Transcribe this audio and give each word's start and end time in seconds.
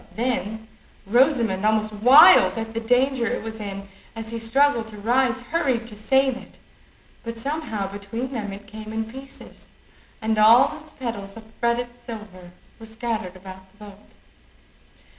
Then 0.15 0.67
Rosamond, 1.05 1.63
almost 1.63 1.93
wild 1.93 2.57
at 2.57 2.73
the 2.73 2.79
danger 2.79 3.27
it 3.27 3.43
was 3.43 3.59
in 3.59 3.87
as 4.15 4.31
he 4.31 4.39
struggled 4.39 4.87
to 4.87 4.97
rise, 4.97 5.39
hurried 5.41 5.85
to 5.85 5.95
save 5.95 6.35
it, 6.37 6.57
but 7.23 7.37
somehow 7.37 7.85
between 7.87 8.31
them 8.31 8.51
it 8.51 8.65
came 8.65 8.91
in 8.93 9.05
pieces, 9.05 9.73
and 10.19 10.39
all 10.39 10.75
its 10.81 10.91
petals 10.91 11.37
of 11.37 11.43
fretted 11.59 11.89
silver 12.03 12.49
were 12.79 12.87
scattered 12.87 13.35
about 13.35 13.69
the 13.69 13.77
boat. 13.77 13.99